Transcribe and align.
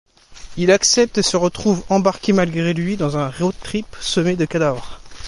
Il 0.57 0.71
accepte 0.71 1.19
et 1.19 1.21
se 1.21 1.37
retrouve 1.37 1.83
embarqué 1.89 2.33
malgré 2.33 2.73
lui 2.73 2.97
dans 2.97 3.17
un 3.19 3.29
road-trip 3.29 3.85
semé 3.99 4.35
de 4.35 4.45
cadavres... 4.45 4.99